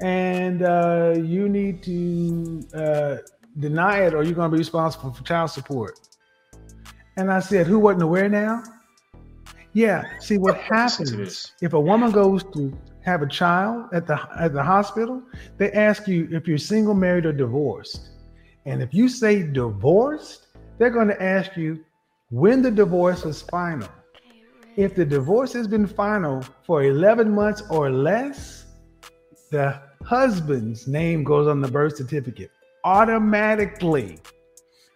and 0.00 0.62
uh, 0.62 1.14
you 1.16 1.48
need 1.48 1.84
to 1.84 2.62
uh, 2.74 3.16
deny 3.60 3.98
it, 4.06 4.12
or 4.12 4.24
you're 4.24 4.34
going 4.34 4.50
to 4.50 4.54
be 4.54 4.58
responsible 4.58 5.12
for 5.12 5.22
child 5.22 5.50
support. 5.50 6.00
And 7.16 7.30
I 7.30 7.40
said, 7.40 7.66
Who 7.66 7.78
wasn't 7.78 8.02
aware 8.02 8.28
now? 8.28 8.62
Yeah. 9.72 10.04
See 10.20 10.38
what 10.38 10.58
happens 10.58 11.52
if 11.60 11.72
a 11.72 11.80
woman 11.80 12.10
goes 12.10 12.44
to 12.54 12.76
have 13.04 13.22
a 13.22 13.26
child 13.26 13.86
at 13.92 14.06
the 14.06 14.18
at 14.38 14.52
the 14.52 14.62
hospital, 14.62 15.22
they 15.58 15.72
ask 15.72 16.06
you 16.06 16.28
if 16.30 16.46
you're 16.46 16.58
single, 16.58 16.94
married, 16.94 17.26
or 17.26 17.32
divorced. 17.32 18.10
And 18.64 18.82
if 18.82 18.94
you 18.94 19.08
say 19.08 19.42
divorced, 19.42 20.46
they're 20.78 20.90
going 20.90 21.08
to 21.08 21.22
ask 21.22 21.56
you 21.56 21.84
when 22.30 22.62
the 22.62 22.70
divorce 22.70 23.24
was 23.24 23.42
final. 23.42 23.88
If 24.76 24.94
the 24.94 25.04
divorce 25.04 25.52
has 25.52 25.66
been 25.66 25.86
final 25.86 26.42
for 26.64 26.84
11 26.84 27.34
months 27.34 27.62
or 27.68 27.90
less, 27.90 28.66
the 29.50 29.82
husband's 30.04 30.86
name 30.86 31.24
goes 31.24 31.46
on 31.46 31.60
the 31.60 31.68
birth 31.68 31.96
certificate 31.96 32.50
automatically. 32.84 34.18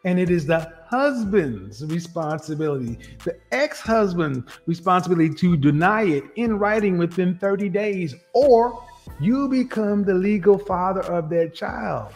And 0.06 0.20
it 0.20 0.30
is 0.30 0.46
the 0.46 0.72
husband's 0.86 1.84
responsibility, 1.84 2.96
the 3.24 3.36
ex 3.50 3.80
husband's 3.80 4.48
responsibility 4.66 5.34
to 5.34 5.56
deny 5.56 6.04
it 6.04 6.22
in 6.36 6.60
writing 6.60 6.96
within 6.96 7.36
30 7.36 7.68
days, 7.70 8.14
or 8.32 8.86
you 9.18 9.48
become 9.48 10.04
the 10.04 10.14
legal 10.14 10.58
father 10.58 11.00
of 11.00 11.28
that 11.30 11.54
child. 11.54 12.14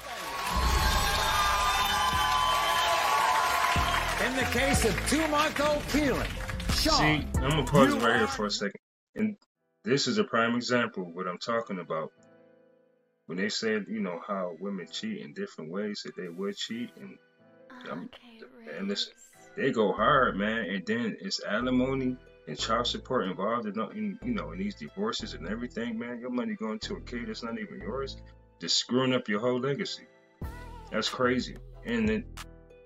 In 4.24 4.36
the 4.36 4.44
case 4.52 4.84
of 4.84 4.94
two-month-old 5.08 5.82
Keelan, 5.88 6.28
Sean, 6.72 6.96
See, 6.96 7.26
I'm 7.38 7.50
gonna 7.50 7.64
pause 7.64 7.92
you 7.92 7.96
it 8.00 8.04
right 8.04 8.18
here 8.18 8.28
for 8.28 8.46
a 8.46 8.50
second. 8.52 8.80
And 9.16 9.36
this 9.82 10.06
is 10.06 10.18
a 10.18 10.24
prime 10.24 10.54
example 10.54 11.08
of 11.08 11.14
what 11.16 11.26
I'm 11.26 11.38
talking 11.38 11.80
about. 11.80 12.12
When 13.26 13.36
they 13.36 13.48
said, 13.48 13.86
you 13.88 13.98
know, 13.98 14.20
how 14.24 14.54
women 14.60 14.86
cheat 14.92 15.22
in 15.22 15.32
different 15.34 15.72
ways 15.72 16.02
that 16.04 16.14
they 16.16 16.28
would 16.28 16.56
cheat, 16.56 16.90
and 16.96 17.18
um, 17.90 18.10
and 18.76 18.88
listen, 18.88 19.12
they 19.56 19.70
go 19.70 19.92
hard, 19.92 20.36
man. 20.36 20.64
And 20.64 20.86
then 20.86 21.16
it's 21.20 21.42
alimony 21.44 22.16
and 22.48 22.58
child 22.58 22.86
support 22.86 23.28
involved 23.28 23.66
in, 23.66 23.80
in 23.96 24.18
you 24.22 24.34
know 24.34 24.52
in 24.52 24.58
these 24.58 24.74
divorces 24.74 25.34
and 25.34 25.48
everything, 25.48 25.98
man. 25.98 26.20
Your 26.20 26.30
money 26.30 26.54
going 26.54 26.78
to 26.80 26.96
a 26.96 27.00
kid 27.00 27.28
that's 27.28 27.42
not 27.42 27.58
even 27.58 27.80
yours, 27.80 28.16
just 28.60 28.76
screwing 28.76 29.14
up 29.14 29.28
your 29.28 29.40
whole 29.40 29.60
legacy. 29.60 30.04
That's 30.90 31.08
crazy. 31.08 31.56
And 31.86 32.08
then 32.08 32.24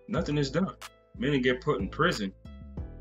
nothing 0.08 0.38
is 0.38 0.50
done. 0.50 0.74
Men 1.16 1.40
get 1.42 1.60
put 1.60 1.80
in 1.80 1.88
prison 1.88 2.32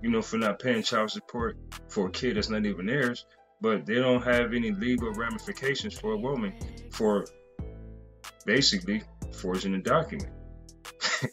you 0.04 0.10
know, 0.10 0.22
for 0.22 0.38
not 0.38 0.60
paying 0.60 0.84
child 0.84 1.10
support 1.10 1.58
for 1.88 2.08
a 2.08 2.12
kid 2.12 2.36
that's 2.36 2.50
not 2.50 2.66
even 2.66 2.86
theirs, 2.86 3.26
but 3.62 3.86
they 3.86 3.96
don't 3.96 4.22
have 4.22 4.54
any 4.54 4.72
legal 4.72 5.12
ramifications 5.14 5.98
for 5.98 6.12
a 6.12 6.18
woman 6.18 6.54
for 6.92 7.26
basically 8.46 9.02
forging 9.32 9.74
a 9.76 9.82
document. 9.82 10.30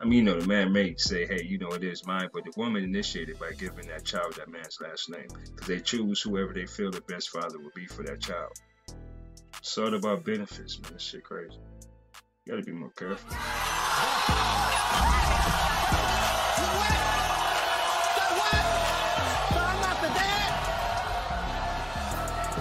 I 0.00 0.04
mean, 0.04 0.18
you 0.18 0.22
know, 0.22 0.40
the 0.40 0.46
man 0.46 0.72
may 0.72 0.94
say, 0.96 1.26
hey, 1.26 1.42
you 1.44 1.58
know, 1.58 1.70
it 1.70 1.82
is 1.82 2.06
mine, 2.06 2.28
but 2.32 2.44
the 2.44 2.52
woman 2.56 2.84
initiated 2.84 3.38
by 3.40 3.50
giving 3.58 3.88
that 3.88 4.04
child 4.04 4.34
that 4.36 4.48
man's 4.48 4.78
last 4.80 5.10
name 5.10 5.26
because 5.54 5.66
they 5.66 5.80
choose 5.80 6.22
whoever 6.22 6.52
they 6.52 6.66
feel 6.66 6.90
the 6.92 7.00
best 7.02 7.30
father 7.30 7.58
would 7.58 7.74
be 7.74 7.86
for 7.86 8.04
that 8.04 8.20
child. 8.20 8.52
It's 9.58 9.76
all 9.76 9.92
about 9.92 10.24
benefits, 10.24 10.80
man. 10.80 10.92
This 10.92 11.02
shit 11.02 11.24
crazy. 11.24 11.58
You 12.46 12.52
gotta 12.52 12.62
be 12.62 12.72
more 12.72 12.90
careful. 12.90 13.28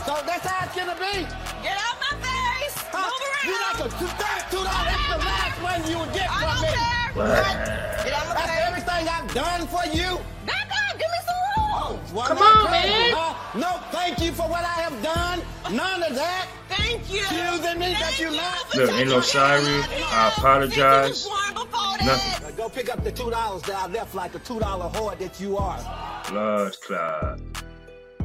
So 0.06 0.14
that's 0.26 0.46
how 0.48 0.66
it's 0.66 0.76
gonna 0.76 0.96
be. 0.96 1.22
Get 1.62 1.78
out 1.78 1.98
my 2.00 2.18
face. 2.18 2.78
Huh? 2.92 3.06
Move 3.06 3.46
You 3.46 3.54
around. 3.54 3.80
like 3.80 3.94
a 3.94 4.00
two 4.00 4.08
two 4.50 4.64
dollars. 4.64 4.88
That's 4.88 5.08
the 5.12 5.18
last 5.20 5.47
one 5.68 5.92
you 5.92 5.98
would 6.00 6.14
get 6.14 6.28
I 6.30 6.40
from 6.40 6.50
don't 6.54 6.62
me. 6.62 6.68
care. 6.78 8.04
Get 8.04 8.14
out 8.14 8.26
That's 8.36 8.52
face. 8.52 8.68
everything 8.68 9.04
I've 9.10 9.34
done 9.34 9.62
for 9.68 9.86
you. 9.96 10.10
Back 10.46 10.68
up. 10.72 10.94
Give 11.00 11.10
me 11.16 11.20
some 11.28 11.42
room. 11.46 11.70
Oh, 11.80 12.00
well, 12.14 12.28
Come 12.28 12.38
on, 12.40 12.68
crazy, 12.68 12.88
man. 12.90 13.14
huh? 13.18 13.60
No, 13.60 13.72
thank 13.92 14.20
you 14.22 14.32
for 14.32 14.48
what 14.48 14.64
I 14.64 14.76
have 14.86 14.98
done. 15.04 15.42
None 15.76 16.04
of 16.04 16.16
that. 16.16 16.48
Thank 16.70 17.12
you. 17.12 17.22
Accusing 17.26 17.80
me 17.80 17.90
that 18.00 18.20
you 18.20 18.30
you 18.32 18.38
not. 18.38 18.58
for 18.72 18.78
Look, 18.78 18.92
ain't 18.92 19.10
no 19.10 19.22
taking 19.22 19.24
sorry. 19.24 19.62
care 19.64 19.80
of 19.82 19.90
me. 19.90 20.04
I 20.04 20.28
apologize. 20.38 21.24
Think 21.24 21.34
you 21.36 21.42
was 21.42 21.54
born 21.56 21.66
before 21.66 21.98
that. 21.98 22.06
Nothing. 22.06 22.50
Now 22.50 22.56
go 22.64 22.70
pick 22.70 22.90
up 22.94 23.04
the 23.04 23.12
two 23.12 23.30
dollars 23.32 23.62
that 23.64 23.76
I 23.76 23.88
left 23.88 24.16
like 24.16 24.34
a 24.36 24.40
two 24.40 24.60
dollar 24.60 24.90
whore 24.90 25.18
that 25.20 25.40
you 25.42 25.58
are. 25.58 26.24
Blood 26.30 26.74
clot. 26.86 27.40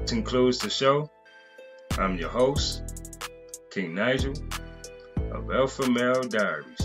To 0.06 0.14
conclude 0.14 0.54
the 0.60 0.70
show, 0.70 1.10
I'm 1.98 2.16
your 2.18 2.28
host, 2.30 2.82
King 3.70 3.94
Nigel 3.94 4.34
of 5.32 5.50
Alpha 5.50 5.88
Male 5.90 6.22
Diaries. 6.24 6.81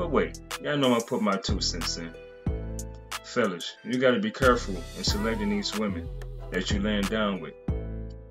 But 0.00 0.12
wait, 0.12 0.40
y'all 0.62 0.78
know 0.78 0.94
I 0.94 1.00
put 1.06 1.20
my 1.20 1.36
two 1.36 1.60
cents 1.60 1.98
in. 1.98 2.10
fellas, 3.22 3.76
you 3.84 3.98
got 3.98 4.12
to 4.12 4.18
be 4.18 4.30
careful 4.30 4.74
in 4.96 5.04
selecting 5.04 5.50
these 5.50 5.78
women 5.78 6.08
that 6.50 6.70
you 6.70 6.80
land 6.80 7.10
down 7.10 7.38
with. 7.38 7.52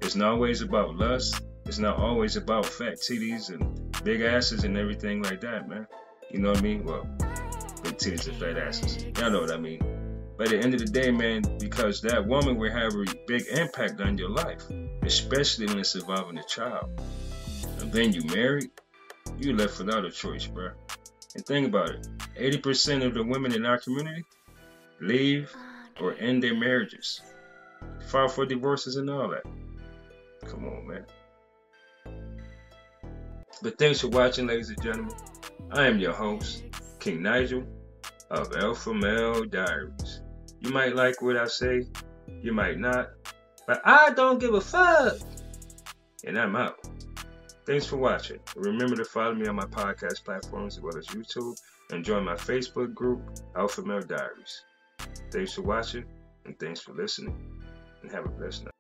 It's 0.02 0.16
not 0.16 0.32
always 0.32 0.64
about 0.64 0.96
lust. 0.96 1.44
It's 1.68 1.78
not 1.78 2.00
always 2.00 2.38
about 2.38 2.66
fat 2.66 2.96
titties 2.96 3.52
and 3.52 4.04
big 4.04 4.22
asses 4.22 4.64
and 4.64 4.80
everything 4.80 5.22
like 5.22 5.42
that, 5.42 5.70
man. 5.70 5.86
You 6.32 6.40
know 6.40 6.50
what 6.50 6.58
I 6.58 6.62
mean? 6.62 6.86
Well, 6.86 7.08
big 7.84 7.98
titties 8.00 8.28
and 8.28 8.38
fat 8.38 8.58
asses. 8.58 9.04
Y'all 9.20 9.30
know 9.30 9.42
what 9.42 9.52
I 9.52 9.58
mean. 9.58 9.80
But 10.38 10.48
at 10.48 10.50
the 10.50 10.66
end 10.66 10.74
of 10.74 10.80
the 10.80 10.88
day, 10.88 11.12
man, 11.12 11.44
because 11.60 12.02
that 12.02 12.26
woman 12.26 12.58
will 12.58 12.72
have 12.72 12.96
a 12.96 13.06
big 13.28 13.44
impact 13.52 14.02
on 14.02 14.18
your 14.18 14.32
life, 14.32 14.64
especially 15.04 15.68
when 15.68 15.78
it's 15.78 15.94
involving 15.94 16.40
a 16.40 16.44
child. 16.46 17.00
And 17.80 17.94
then 17.94 18.12
you 18.12 18.24
married, 18.24 18.72
you 19.38 19.56
left 19.56 19.78
without 19.78 20.04
a 20.04 20.10
choice, 20.10 20.48
bro. 20.48 20.72
And 21.36 21.46
think 21.46 21.68
about 21.68 21.90
it 21.90 22.08
80% 22.40 23.06
of 23.06 23.14
the 23.14 23.24
women 23.24 23.54
in 23.54 23.66
our 23.66 23.78
community 23.78 24.26
leave 25.00 25.54
oh, 26.00 26.06
or 26.06 26.14
end 26.16 26.42
their 26.42 26.56
marriages, 26.56 27.22
file 28.08 28.28
for 28.28 28.46
divorces 28.46 28.96
and 28.96 29.10
all 29.10 29.30
that. 29.30 29.44
Come 30.48 30.66
on, 30.66 30.88
man. 30.88 31.06
But 33.62 33.78
thanks 33.78 34.00
for 34.02 34.08
watching, 34.08 34.48
ladies 34.48 34.70
and 34.70 34.82
gentlemen. 34.82 35.16
I 35.72 35.86
am 35.86 36.00
your 36.00 36.14
host, 36.14 36.64
King 37.00 37.22
Nigel 37.22 37.64
of 38.32 38.56
Alpha 38.56 38.94
Male 38.94 39.46
Diaries. 39.46 40.22
You 40.62 40.72
might 40.72 40.96
like 40.96 41.22
what 41.22 41.38
I 41.38 41.48
say, 41.48 41.86
you 42.42 42.54
might 42.54 42.80
not, 42.80 43.10
but 43.68 43.82
I 43.86 44.12
don't 44.12 44.40
give 44.40 44.54
a 44.54 44.62
fuck. 44.62 45.18
And 46.26 46.40
I'm 46.40 46.56
out. 46.56 46.80
Thanks 47.70 47.86
for 47.86 47.98
watching. 47.98 48.40
Remember 48.56 48.96
to 48.96 49.06
follow 49.06 49.36
me 49.36 49.46
on 49.46 49.54
my 49.54 49.66
podcast 49.66 50.24
platforms 50.24 50.78
as 50.78 50.82
well 50.82 50.98
as 50.98 51.06
YouTube 51.06 51.56
and 51.92 52.04
join 52.04 52.26
my 52.26 52.34
Facebook 52.34 52.96
group, 52.96 53.22
Alpha 53.56 53.84
Male 53.84 54.02
Diaries. 54.02 54.64
Thanks 55.30 55.54
for 55.54 55.62
watching 55.62 56.06
and 56.46 56.58
thanks 56.58 56.82
for 56.82 56.94
listening 56.94 57.36
and 58.02 58.12
have 58.12 58.26
a 58.26 58.30
blessed 58.30 58.64
night. 58.64 58.79